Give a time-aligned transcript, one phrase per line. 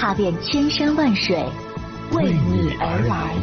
[0.00, 1.36] 踏遍千山万水，
[2.12, 3.34] 为你而来。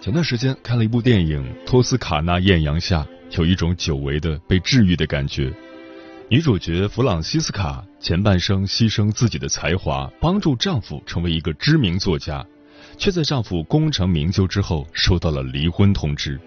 [0.00, 3.06] 前段时间看了一部电影《托斯卡纳艳阳下》，
[3.38, 5.52] 有一种久违的被治愈的感觉。
[6.30, 12.44] 女主角弗朗西斯卡前半生牺牲自己的才华，帮助丈夫成为一个知名作家，
[12.98, 16.38] 却在丈夫功成名就之后收到了离婚通知。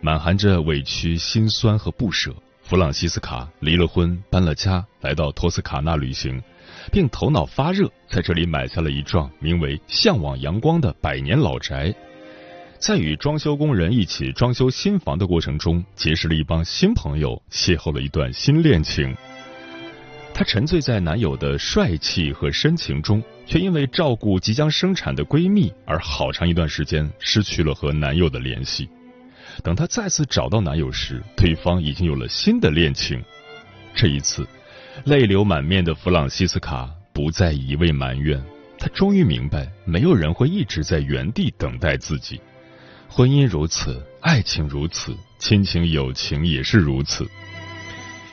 [0.00, 6.42] 满含着委屈、心酸和不舍，弗朗西斯卡离了婚，搬了家，来到托斯卡纳旅行，
[6.90, 11.94] 并头脑发热，在这里买下了一幢名为“向往阳光”的百年老宅。
[12.78, 19.14] 在与装修工人一起装修新房的过程中，结识了一帮新朋友，邂逅了一段新恋情。
[20.32, 28.88] 她沉醉在男友的帅气和深情中，却因为照顾即将生产的闺蜜而好长一段时间失去了和男友的联系。
[29.64, 33.20] 等她再次找到男友时，对方已经有了新的恋情。
[33.92, 34.46] 这一次，
[35.04, 38.40] 泪流满面的弗朗西斯卡不再一味埋怨，
[38.78, 42.40] 她终于明白，没有人会一直在原地等待自己。
[43.18, 47.28] 婚姻如此，爱情如此，亲情友情也是如此。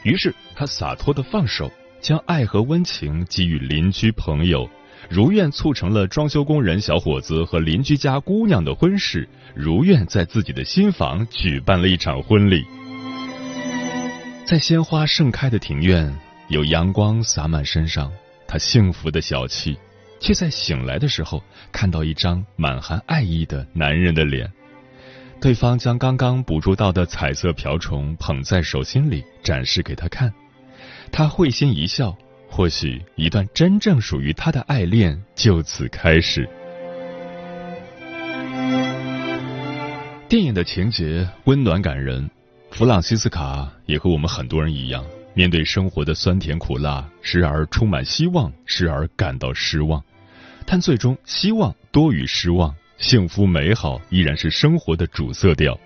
[0.04, 4.70] 于是，他洒脱的放手，将爱和温情给予邻居朋友，
[5.10, 12.64] 如愿促成了装修工人小伙子和邻居家姑娘的婚事，如愿在自己的新房举办了一场婚礼。
[14.46, 16.16] 在鲜花盛开的庭院，
[16.50, 18.12] 有阳光洒满身上，
[18.48, 19.76] 他幸福的小憩，
[20.20, 21.42] 却在醒来的时候
[21.72, 24.48] 看到一张满含爱意的男人的脸。
[25.42, 30.34] 对方将刚刚捕捉到的彩色瓢虫捧在手心里，展示给他看。
[31.12, 32.16] 他会心一笑，
[32.50, 36.50] 或许一段真正属于他的爱恋就此开始。
[40.28, 42.28] 电影的情节温暖感人，
[42.72, 50.04] 弗朗西斯卡也和我们很多人一样，面对生活的酸甜苦辣，时而充满希望，时而感到失望，
[50.66, 52.76] 但最终希望多于失望。
[52.98, 55.78] 幸福美好依然是生活的主色调，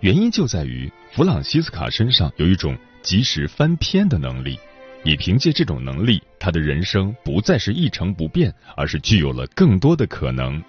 [0.00, 4.58] 原因就在于弗朗西斯卡身上有一种及时翻篇的能力。
[5.04, 10.60] 也凭借这种能力，他的人生不再是一成不变，而是具有了更多的可能。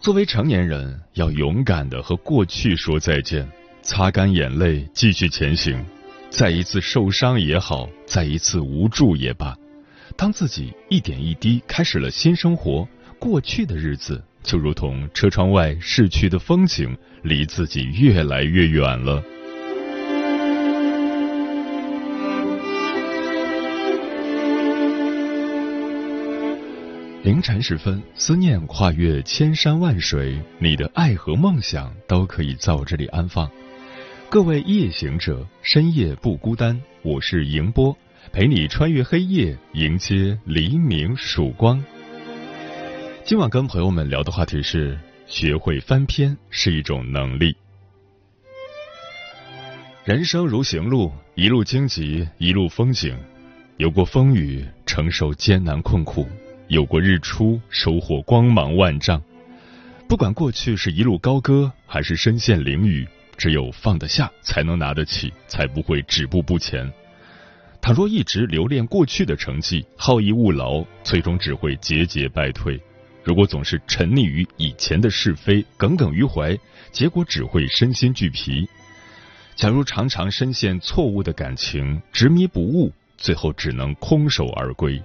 [0.00, 3.48] 作为成年人，要勇敢的和过去说再见，
[3.80, 5.84] 擦干眼泪，继续前行。
[6.30, 9.56] 再一次受伤也好，再一次无助也罢，
[10.16, 12.88] 当自己一点一滴开始了新生活。
[13.18, 19.22] 过去的日子就如同车窗外逝去的风景，离自己越来越远了。
[27.24, 33.50] 凌晨时分，思念跨越千山万水，你的爱和梦想都可以在我这里安放。
[34.30, 37.94] 各位夜行者，深夜不孤单，我是迎波，
[38.32, 41.84] 陪你穿越黑夜，迎接黎明曙光。
[43.28, 47.54] 今晚跟朋友们聊的话题是：学会翻篇是一种能力。
[50.02, 53.14] 人生如行路，一路荆棘，一路风景。
[53.76, 56.26] 有过风雨，承受艰难困苦；
[56.68, 59.22] 有过日出，收获光芒万丈。
[60.08, 63.06] 不管过去是一路高歌，还是身陷囹圄，
[63.36, 66.90] 只有放得下，才能拿得起，才不会止步不前。
[67.82, 72.80] 倘若一直留恋过去的成绩，好逸恶劳，最终只会节节败退。
[73.28, 76.58] 如果总是沉溺于以前的是非，耿耿于怀，
[76.90, 78.66] 结果只会身心俱疲。
[79.54, 84.98] 假如常常深陷错误的感情，执迷不悟，最后只能空手而归。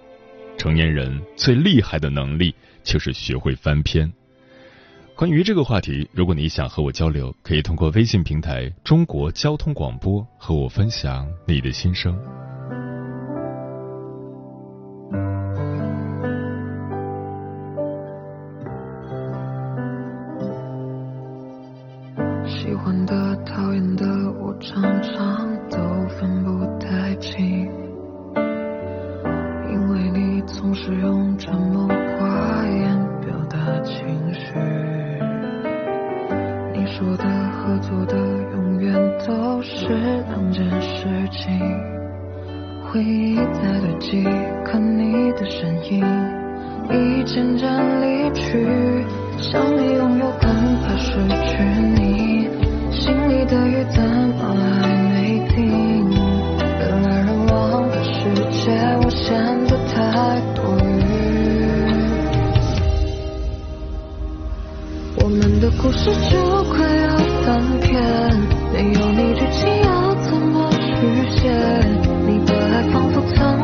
[0.57, 4.09] 成年人最厉害的能力就是学会翻篇。
[5.17, 12.17] 关于这个话题，如果你想和我交流，可以通过微信平台“中国交通广播”和我分享你的心声。
[65.53, 67.15] 们的故事就快要
[67.45, 68.01] 翻篇，
[68.73, 71.47] 没有你剧情要怎么续写？
[72.25, 73.62] 你的爱仿佛曾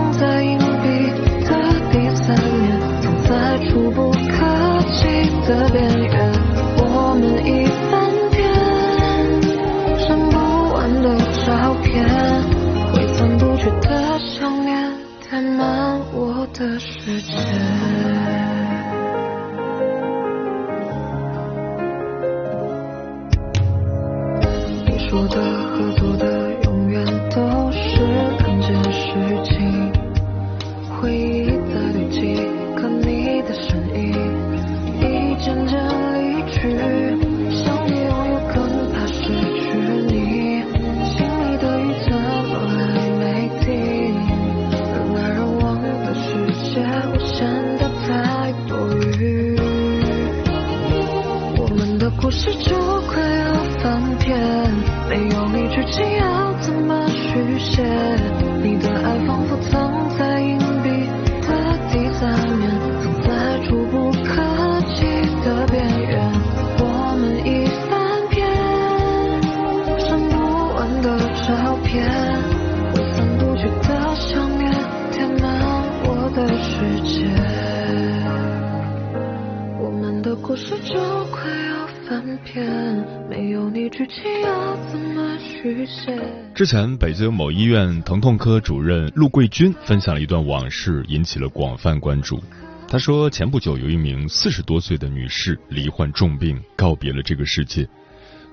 [86.60, 92.44] 之前，北京某医院疼痛科主任陆桂军分享了一段往事，引起了广泛关注。
[92.86, 97.88] 他说，前不久有一名四十多岁的女士罹患重病，告别了这个世界。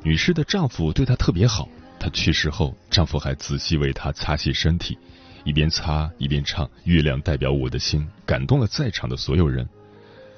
[0.05, 1.69] 女士的丈夫对她特别好，
[1.99, 4.97] 她去世后，丈夫还仔细为她擦洗身体，
[5.43, 9.69] 一边擦一边唱《月亮代表我的心》，感动了在场的所有人。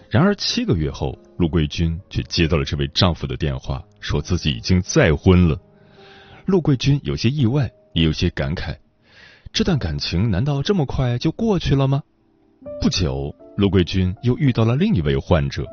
[0.09, 5.61] 然而七个月后，陆桂军却接到了这位丈夫的电话，说自己已经再婚了。
[6.49, 8.75] 陆桂军有些意外，也有些感慨，
[9.53, 12.03] 这段感情难道这么快就过去了吗？
[12.81, 15.67] 不久，陆桂军又遇到了另一位患者，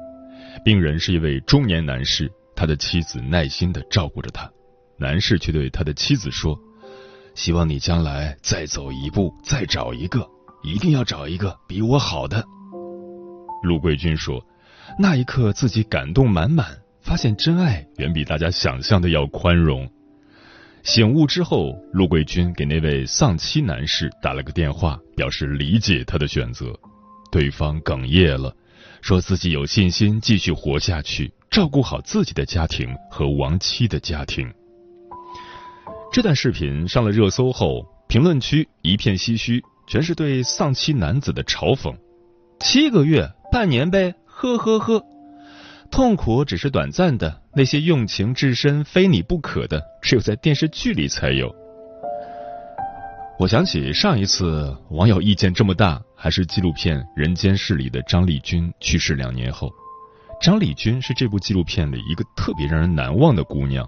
[0.66, 4.52] 病人是一位中年男士，他的妻子耐心的照顾着他，
[5.00, 6.60] 男士却对他的妻子说
[7.36, 10.28] ：“希望你将来再走一步，再找一个，
[10.62, 12.44] 一定要找一个比我好的。”
[13.64, 14.46] 陆桂军说
[15.00, 16.68] ：“那一刻自己感动满满，
[17.00, 19.90] 发现真爱远比大家想象的要宽容。”
[20.86, 26.72] 醒悟之后，陆桂军给那位丧妻男士打了个电话，表示理解他的选择。
[27.32, 28.56] 对方哽咽了，
[29.02, 34.48] 说自己有信心继续活下去，照顾好自己的家庭和亡妻的家庭。
[36.14, 41.96] 这段视频上了热搜后，评论区一片唏嘘，全是对丧妻男子的嘲讽。
[42.60, 45.04] 七个月、半年呗，呵呵呵。
[45.92, 51.54] 痛苦只是短暂的，那些用情至深、非你不可的，只有在电视剧里才有。
[53.40, 59.70] 我想起上一次网友意见这么大，还是纪录片《人间世》里的张丽君去世两年后。
[60.42, 63.88] 张丽君是这部纪录片里一个特别让人难忘的姑娘。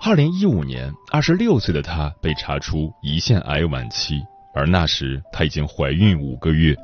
[0.00, 4.22] 二零一五年，二十六岁的她被查出胰腺癌晚期，
[4.54, 6.76] 而那时她已经怀孕五个月。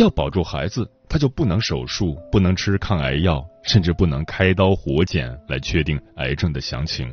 [0.00, 7.12] 要保住孩子，她就不能手术，不能吃抗癌药，甚至不能开刀活检来确定癌症的详情。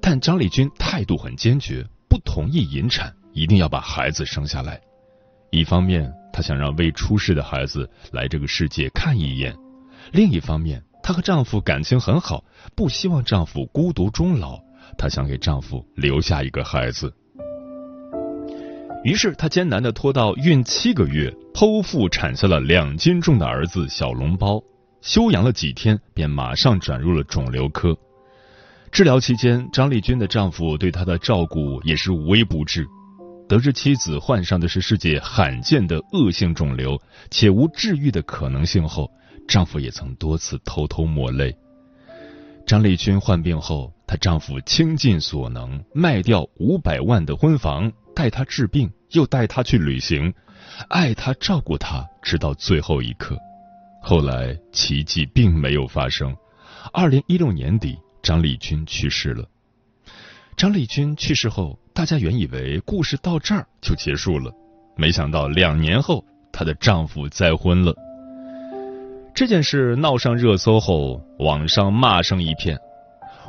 [0.00, 4.80] 但张丽君态度很坚决，不同意引产，一定要把孩子生下来。
[5.50, 9.52] 一方面，她想让未出世的孩子来这个世界看一眼；
[10.12, 12.44] 另一方面，她和丈夫感情很好，
[12.76, 14.58] 不希望丈夫孤独终老，
[14.96, 17.12] 她想给丈夫留下一个孩子。
[19.04, 24.62] 于是，她艰难的拖到孕七个月，剖腹产下了两斤重的儿子小笼包。
[25.00, 27.96] 休养了几天，便马上转入了肿瘤科。
[28.90, 32.86] 治疗期间，张丽君的丈夫对她的照顾也是无微不至。
[33.48, 37.00] 得知妻子患上的是世界罕见的恶性肿瘤，
[37.30, 39.08] 且无治愈的可能性后，
[39.46, 41.54] 丈夫也曾多次偷偷抹泪。
[42.66, 50.34] 张丽君患病后，她丈夫倾尽所能，卖掉五百万的婚房，带她治病，又带她去旅行，
[50.88, 53.38] 爱她、照顾她，直到最后一刻。
[54.02, 56.36] 后来奇迹并没有发生。
[56.92, 59.44] 二零一六年底，张丽君去世了。
[60.56, 64.52] 张丽君去世后，大家原以为故事到这儿就结束了，
[64.96, 67.94] 没想到两年后，她的丈夫再婚了。
[69.32, 72.76] 这件事闹上热搜后，网上骂声一片。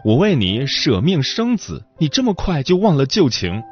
[0.05, 3.63] 我为你舍命生子，你这么快就忘了旧情？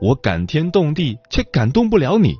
[0.00, 2.34] 我感天动地，却感动不了你。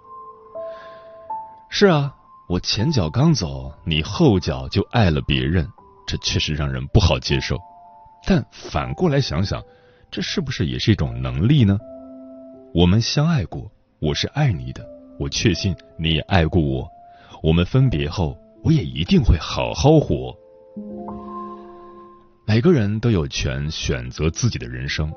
[1.68, 2.14] 是啊，
[2.48, 5.68] 我前脚刚走，你后脚就爱了别人，
[6.06, 7.58] 这确实让人不好接受。
[8.26, 9.62] 但反过来想想，
[10.10, 11.78] 这是不是也是一种能力呢？
[12.74, 14.86] 我们相爱过，我是爱你的，
[15.18, 16.88] 我确信你也爱过我。
[17.42, 18.36] 我们分别后。
[18.62, 20.36] 我也一定会好好活。
[22.46, 25.10] 每个人都有权选择自己的人生。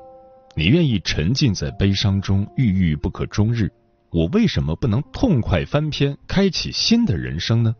[0.56, 3.70] 你愿意沉浸在悲伤中郁郁不可终日，
[4.10, 7.74] 我为什么不能痛快翻篇，开启新的人生呢？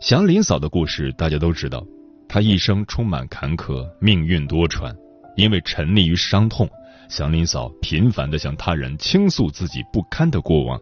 [0.00, 1.84] 祥林嫂的故事大家都知道，
[2.28, 4.94] 她一生充满坎坷，命运多舛。
[5.36, 6.68] 因为沉溺于伤痛，
[7.08, 10.80] 祥林嫂频繁的向他人倾诉自己不堪的过往。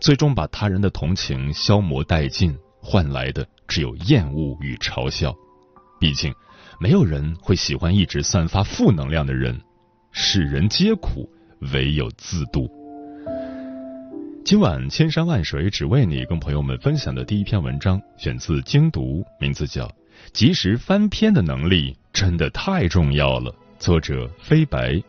[0.00, 5.34] 最终把他人的同情消磨殆尽，换来的只有厌恶与嘲笑。
[6.00, 6.34] 毕竟，
[6.78, 9.58] 没有人会喜欢一直散发负能量的人。
[10.12, 11.28] 世人皆苦，
[11.72, 12.70] 唯有自渡。
[14.44, 19.86] 今晚千山万水只为你，跟朋友们分享的第一篇文章，选自精读，名字叫
[20.32, 25.02] 《及时翻篇的能力真的太重要了》，作者飞白。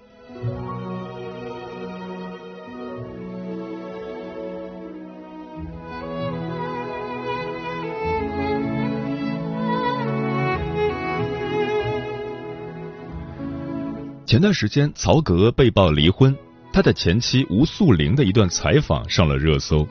[14.28, 16.36] 前段时间，曹格被曝离婚，
[16.74, 19.88] 他的前妻吴素玲的一段采访上了热搜。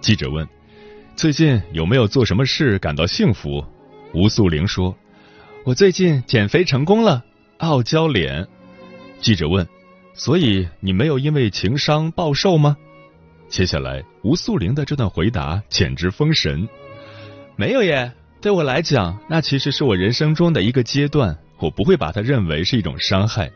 [0.00, 0.46] 记者问
[1.16, 3.64] ：“最近有没有做什么事感到幸福？”
[4.14, 4.96] 吴素玲说
[5.66, 7.24] ：“我最近减肥成功了，
[7.58, 8.46] 傲娇脸。”
[9.20, 9.66] 记者问
[10.14, 12.76] ：“所以你没有因为情伤暴瘦吗？”
[13.50, 16.68] 接下来，吴素玲的这段回答简直封神
[17.58, 23.50] ：“没有耶，对我来讲，那其实是我人生中的一个阶段，我不会把它认为是一种伤害。”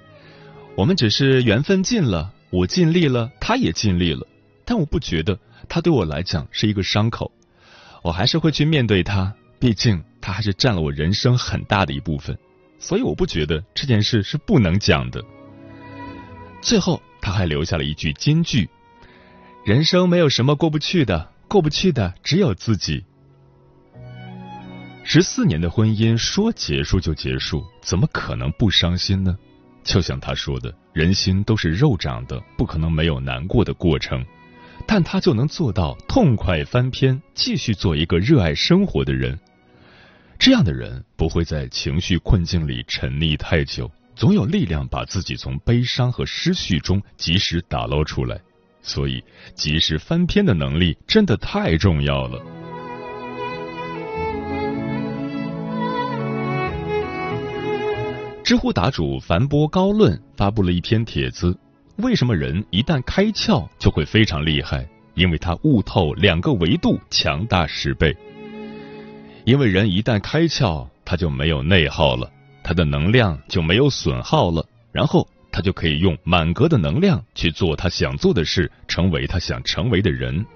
[0.77, 4.27] 我们只是缘分尽了，我尽力了，他也尽力了，
[4.67, 5.39] 但我不觉得
[5.71, 7.33] 他对我来讲是一个伤口，
[8.03, 12.39] 我还是会去面对他，毕竟他还是占了我人生很大的一部分，
[12.79, 15.25] 所以我不觉得这件事是不能讲的。
[16.61, 18.69] 最后他还留下了一句金句：
[19.65, 23.03] 人生没有什么过不去的，过不去的只有自己。
[25.05, 29.39] 十四年的婚姻说结束就结束，怎么可能不伤心呢？
[29.87, 34.23] 就像他说的，人心都是肉长的，不可能没有难过的过程，
[34.85, 39.39] 但他就能做到痛快翻篇，继续做一个热爱生活的人。
[40.39, 48.39] 这样的人不会在情绪困境里沉溺太久，总有力量把自己从悲伤和失序中及时打捞出来。
[48.83, 49.23] 所以，
[49.55, 52.66] 及时翻篇的能力真的太重要了。
[58.47, 61.59] 知乎答主樊波高论发布了一篇帖子：
[61.97, 64.89] 为什么人一旦开窍就会非常厉害？
[65.17, 68.17] 因为他悟透两个维度强大十倍。
[69.45, 72.31] 因为人一旦开窍，他就没有内耗了，
[72.63, 80.47] 他的能量就没有损耗了，然后他就可以用满格的能量去做他想做的事，成为他想成为的人。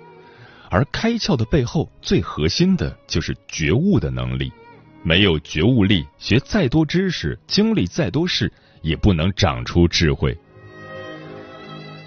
[0.70, 4.52] 而开窍的背后，最核心的就是觉悟的能力。
[5.02, 8.52] 没有觉悟力，学再多知识，经历再多事，
[8.83, 10.37] 也不能长出智慧。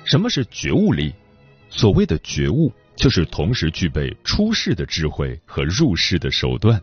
[0.05, 1.13] 什么是觉悟力？
[1.69, 6.79] 所谓的觉悟，就是同时具备出世的智慧和入世的手段。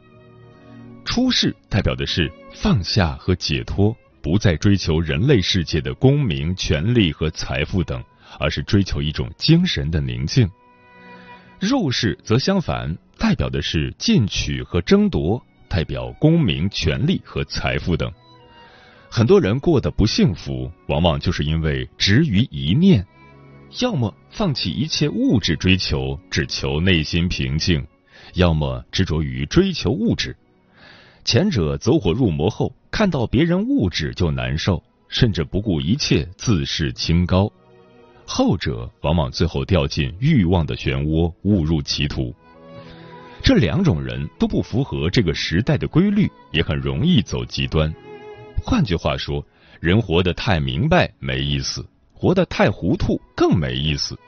[1.05, 8.03] 出世代表的是放下和解脱，不再追求人类世界的功名、权力和财富等，
[8.41, 10.51] 而是追求一种精神的宁静。
[11.61, 15.41] 入世则相反，代表的是进取和争夺。
[15.71, 18.13] 代表功名、权力和财富等，
[19.09, 23.07] 很多人过得不幸福，往往就是因为执于一念，
[23.79, 27.81] 要么放弃一切物质追求，只求内心平静；
[28.35, 30.37] 要么执着于追求物质。
[31.25, 37.47] 前者走火入魔后，看到别人物质就难受，甚至不顾一切自视清高；
[38.27, 42.35] 后者往往最后掉进欲望的漩涡，误入歧途。
[43.43, 47.93] 这两种人都不符合这个时代的规律，也很容易走极端。
[48.63, 49.45] 换句话说，
[49.81, 54.19] 人活得太明白没意思，活得太糊涂更没意思。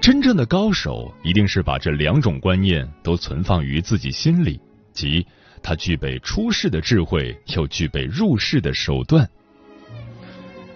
[0.00, 4.60] 真正的高手一定是把这两种观念都存放于自己心里，
[4.92, 5.26] 即
[5.62, 9.28] 他具备出世的智慧，又具备入世的手段。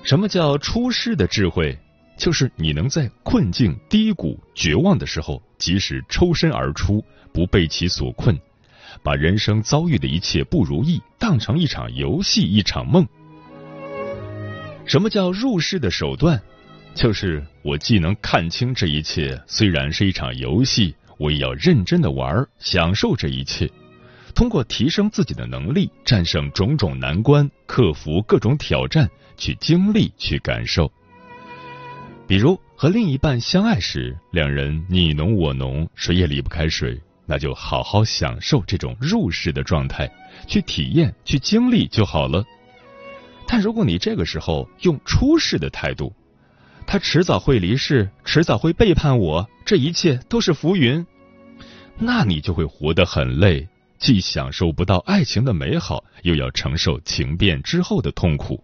[0.02, 1.76] 什么叫出世的智慧？
[2.18, 8.38] 就是你能在困境、低谷、绝望的时候，及时抽身而出，不被其所困，
[9.02, 13.06] 把人生遭遇的一切不如意当成一场游戏、一场梦。
[14.84, 16.40] 什么叫入世的手段？
[16.94, 23.70] 就是我既能看清这一切虽然是一场游戏，我也要认真的玩，享受这一切。
[24.34, 30.90] 通过提升自己的能力，战胜种种难关，克服各种挑战，去经历，去感受。
[32.26, 40.10] 比如和另一半相爱时，两人你侬我侬，谁也离不开谁，那就好好享受这种入世的状态，
[40.46, 42.44] 去体验、去经历就好了。
[43.46, 46.12] 但如果你这个时候用出世的态度，
[46.86, 51.06] 他迟早会离世，迟早会背叛我，这一切都是浮云，
[51.98, 53.68] 那你就会活得很累。
[53.98, 58.60] 既享受不到爱情的美好，又要承受情变之后的痛苦。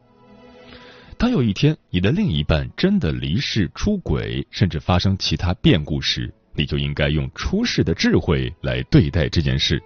[1.17, 9.83] 当有一天你的另一半真的离世、出轨，甚至发生其他变故时，你就应该用出世的智慧来对待这件事。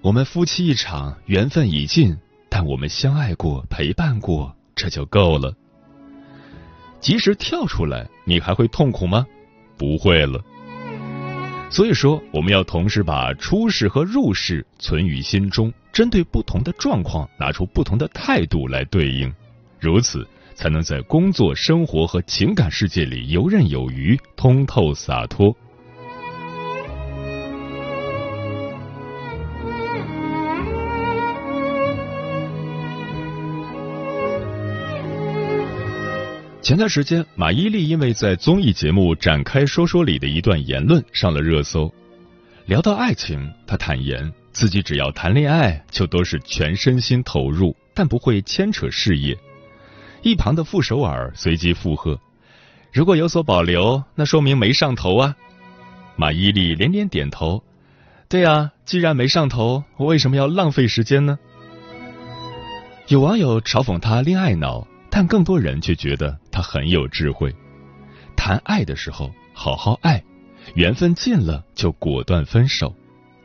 [0.00, 2.16] 我们夫妻一场，缘分已尽，
[2.48, 5.54] 但我们相爱过、陪伴过，这就够了。
[7.00, 9.26] 及时跳出来，你还会痛苦吗？
[9.76, 10.40] 不会了。
[11.68, 19.32] 所以说，我们要同时把出世和入世存于心中，针对不同的状况，拿出不同的态度来对应，
[19.80, 25.54] 如此才能在工作、生活和情感世界里游刃有余、通透洒脱。
[36.62, 41.92] 前段时间，马伊琍因为在综艺节目《展开说说》里的一段言论上了热搜。
[42.64, 49.38] 聊到爱情，她坦言自己只要谈恋爱就都是全身心投入，但不会牵扯事业。
[50.22, 52.20] 一旁的傅首尔随即附和
[52.92, 55.36] ：“如果有所保留，那说明没上头啊。”
[56.16, 57.62] 马伊琍连连点头
[58.28, 61.38] ：“对啊，既然没上头，我为什么要浪费时间呢？”
[63.08, 64.86] 有网友嘲讽她恋爱脑。
[65.08, 67.50] 但更多人却觉得他很有智慧。
[68.36, 70.22] 谈爱的时候好好爱，
[70.74, 72.94] 缘分尽了就果断分手，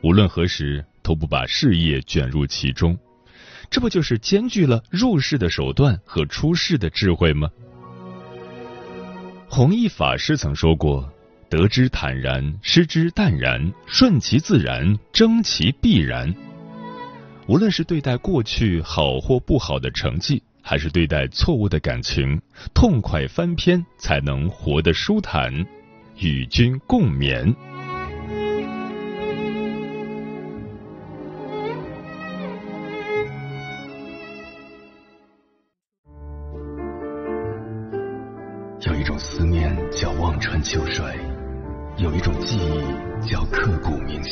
[0.02, 2.94] 无论何时都不把事业卷入其中，
[3.72, 7.48] 这不就是兼具了入世的手段和出世的智慧吗？
[9.48, 11.10] 弘一法师曾说过
[11.48, 16.34] ：“得之坦然，失之淡然，顺其自然，争其必然。”
[17.48, 20.42] 无论是对待过去好或不好的成绩。
[20.64, 22.40] 还是对待错误的感情，
[22.72, 25.52] 痛快翻篇才能活得舒坦。
[26.18, 27.52] 与君共勉。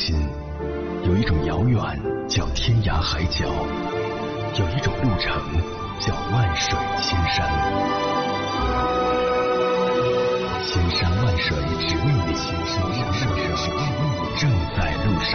[0.03, 0.15] 心，
[1.05, 1.79] 有一种遥远
[2.27, 3.45] 叫天涯海角，
[4.57, 5.31] 有一种路程。
[5.99, 7.47] 叫万水千山，
[10.65, 11.55] 千山万水
[11.87, 13.21] 只为你，千山万水
[13.55, 14.09] 只为你，
[14.39, 15.31] 正在路上。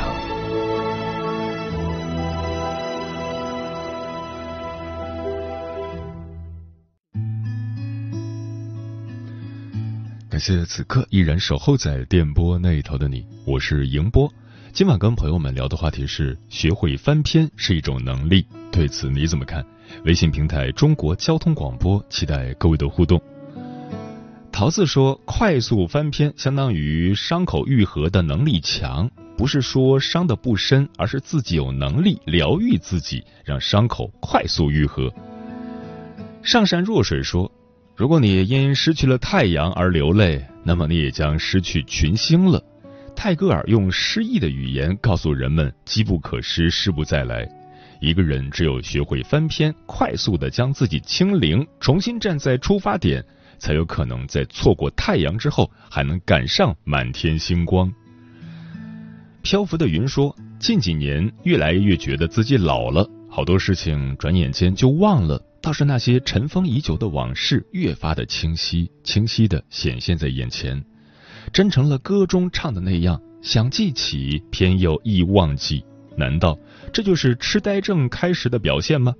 [10.28, 14.28] 感谢此刻依然守候在电波那一头的你，我是迎波。
[14.76, 19.64] 今晚跟朋友们聊的话题是：学会翻篇是一种能力，对此你怎么看？
[20.04, 23.18] 微信平台中国交通广播，期待各位的互动。
[24.52, 35.10] 桃子说，快速翻篇相当于伤口愈合的能力强，不是说伤的不深，而是自己有能力疗愈自己，让伤口快速愈合。
[36.42, 37.50] 上善若水说，
[37.96, 42.62] 如果你因失去了太阳而流泪，那么你也将失去群星了。
[43.16, 47.48] 泰戈尔用诗意的语言告诉人们：机不可失，失不再来。
[48.00, 53.24] 一个人只有学会翻篇，快速的将自己清零，重新站在出发点，
[53.58, 57.90] 才有可能在错过太阳之后，还能赶上满天星光。
[59.42, 70.84] 漂浮的云说：“近几年越来越觉得自己老了，好多事情转眼间就忘了，倒是那些尘封已久的往事越发的清晰，清晰的显现在眼前，
[71.52, 75.84] 真成了歌中唱的那样，想记起，偏又易忘记。”
[76.16, 76.58] 难道
[76.92, 79.14] 这就是痴呆症开始的表现吗？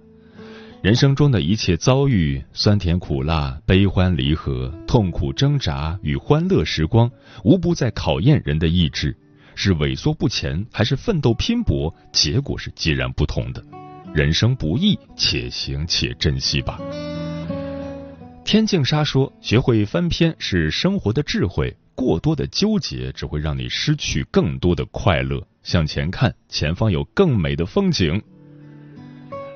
[0.83, 7.11] 人生中的一切遭遇，酸甜苦辣、悲欢离合、痛苦挣扎与欢乐时光，
[7.45, 9.17] 无不在考验人的意志。
[9.55, 11.93] 是萎缩不前，还是奋斗拼搏？
[12.13, 13.65] 结果是截然不同的。
[14.15, 16.79] 人生不易，且行且珍惜吧。
[18.45, 25.45] 天净沙说：“学会翻篇是生活的智慧，过多的纠结只会让你失去更多的快乐。
[25.65, 28.23] 向前看，前方有更美的风景。”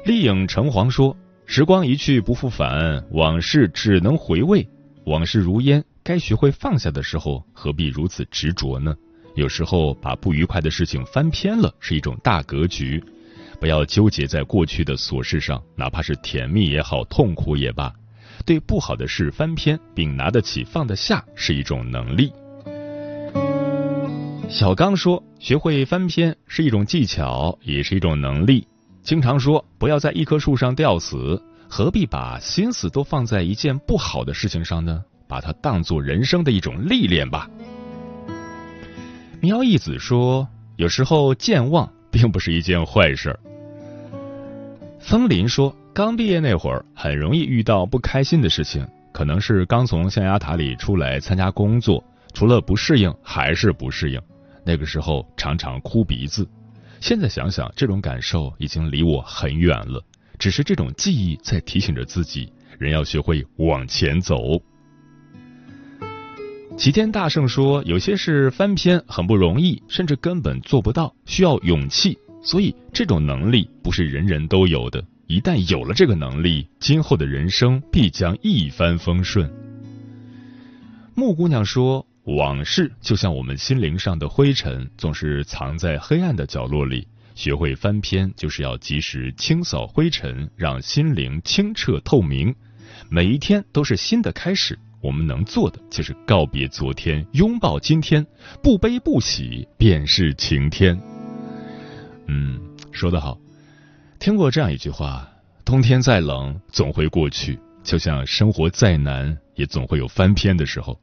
[0.05, 4.69] 丽影橙黄说：“时光一去不复返，往事只能回味。
[5.05, 8.97] 往事如烟，该学会放下的时候，何必如此执着呢？
[9.37, 13.03] 有时候把不愉快的事情翻篇了，是一种大格局。
[13.61, 17.93] 不要纠结在过去的琐事上，哪怕是甜蜜也好，痛苦也罢。
[18.45, 22.33] 对不好的事翻篇，并拿得起放得下，是一种能力。”
[24.49, 28.67] 小刚说：“学会翻篇是一种技巧，也是一种能力。”
[29.03, 35.03] 经常说不要在一棵树上吊死，何必把心思都放在一件不好的事情上呢？
[35.29, 37.49] 把它当做人生的一种历练吧。
[39.41, 43.39] 苗一子说，有时候健忘并不是一件坏事。
[44.99, 54.21] 风林说，刚毕业那会儿很容易遇到不开心的事情，可能是刚从象牙塔里出来参加工作，除了不适应还是不适应，
[54.65, 56.49] 那个时候常常哭鼻子。
[57.01, 60.01] 现在想想，这种感受已经离我很远了。
[60.39, 64.63] 只是这种记忆在提醒着自己，人要学会往前走。
[66.79, 72.17] 齐天大圣说，有些事翻篇很不容易，甚至根本做不到，需要勇气。
[72.43, 75.05] 所以，这种能力不是人人都有的。
[75.31, 79.49] 一旦有了这个能力，今后的人生必将一帆风顺。
[81.15, 82.05] 木姑娘说。
[82.25, 87.09] 往事就像我们心灵上的灰尘，总是藏在黑暗的角落里。
[87.35, 92.55] 学会翻篇，就是要及时清扫灰尘，让心灵清澈透明。
[93.09, 98.25] 每一天都是新的开始，我们能做的就是告别昨天，拥抱今天，
[98.63, 101.01] 不悲不喜，便是晴天。
[102.27, 102.61] 嗯，
[102.93, 103.39] 说得好。
[104.21, 105.27] 听过这样一句话：
[105.65, 111.01] 冬天再冷，总会过去；就像生活再难，也总会有翻篇的时候。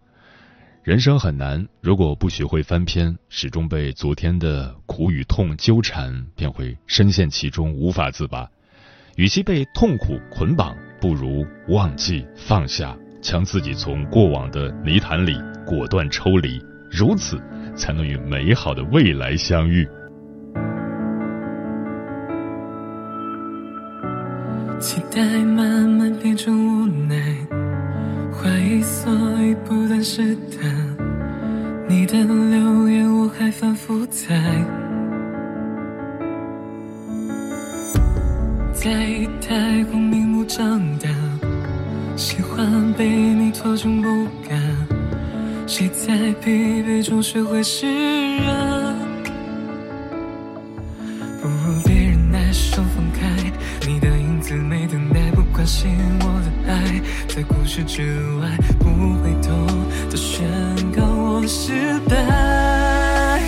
[0.83, 8.47] 人生很难，如果不学会翻篇，始终被昨天的苦与痛纠缠，便会深陷其中无法自拔。
[9.15, 17.41] 与其被痛苦捆绑，不如忘记放下，将自己从过往的泥潭里果断抽离，如此
[17.75, 19.89] 才能与美好的未来相遇。
[24.79, 27.15] 期待慢慢变成无奈。
[28.31, 29.11] 怀疑，所
[29.41, 30.97] 以不断试探。
[31.89, 34.35] 你的留言，我还反复在。
[38.73, 41.11] 在太空明目张胆，
[42.15, 44.07] 喜欢被你拖成不
[44.47, 44.61] 甘。
[45.65, 46.51] 谁在疲
[46.83, 47.87] 惫中学会释
[48.37, 48.56] 然？
[55.77, 58.01] 信，我的爱，在故事之
[58.41, 58.89] 外不
[59.21, 59.51] 回头
[60.09, 60.43] 的宣
[60.91, 63.39] 告我失败。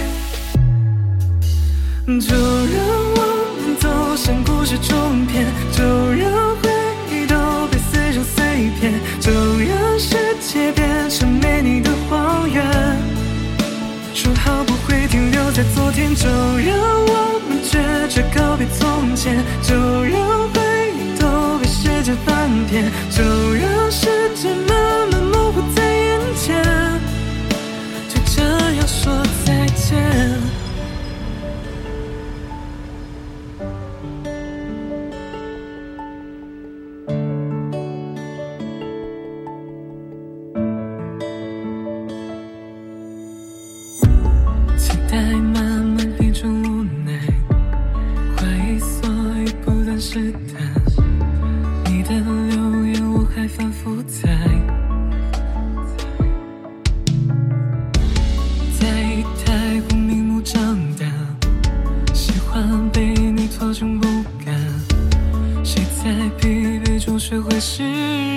[2.06, 2.78] 就让
[3.18, 3.22] 我
[3.66, 6.70] 们走向故事终点，就让回
[7.10, 7.36] 忆都
[7.72, 12.64] 被撕成碎片，就让世界变成没你的荒原。
[14.14, 17.74] 说好不会停留在昨天，就让我们倔
[18.14, 20.39] 着告别从前，就让
[22.10, 24.89] 被时间翻篇，就让时间慢
[63.86, 64.08] 不
[64.44, 64.54] 甘。
[65.64, 68.29] 谁在疲惫中学会释然？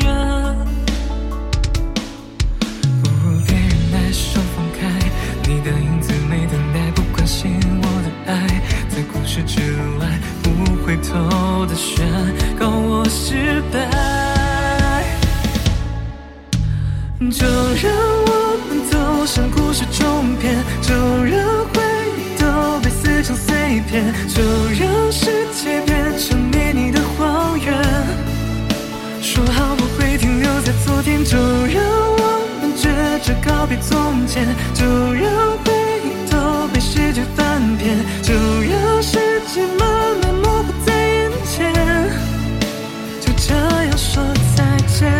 [34.33, 41.71] 就让回忆都被时间翻篇就让时间慢慢模糊在眼前
[43.21, 44.25] 就这样说
[44.57, 45.13] 再见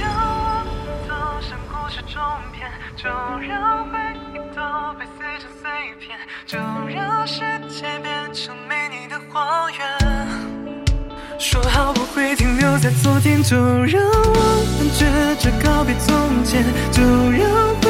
[0.00, 1.14] 让我们走
[1.48, 2.20] 向故事终
[2.52, 2.68] 点。
[2.96, 3.98] 就让回
[4.32, 4.60] 忆都
[4.98, 6.58] 被撕成碎片就
[6.92, 17.00] 让世界变成没你的荒原说好不会停留在昨天就让我们学着告别从前就
[17.30, 17.85] 让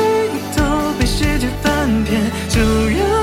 [2.49, 3.16] 就让